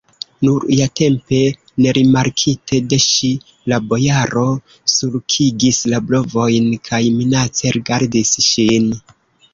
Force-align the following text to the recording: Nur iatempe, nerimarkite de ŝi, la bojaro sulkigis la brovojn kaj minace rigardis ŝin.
Nur 0.45 0.63
iatempe, 0.75 1.41
nerimarkite 1.85 2.79
de 2.93 2.99
ŝi, 3.03 3.29
la 3.73 3.79
bojaro 3.91 4.47
sulkigis 4.95 5.83
la 5.93 6.01
brovojn 6.09 6.73
kaj 6.91 7.03
minace 7.21 7.75
rigardis 7.79 8.33
ŝin. 8.51 8.93